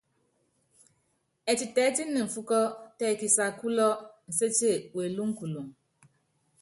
[1.51, 2.61] Ɛtitɛɛ́tíni mfúkɔ́
[2.97, 3.87] tɛ kisaakúlɔ,
[4.29, 5.67] Nsetie welúŋukuluŋ.